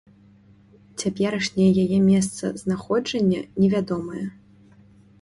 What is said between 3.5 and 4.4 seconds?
невядомае.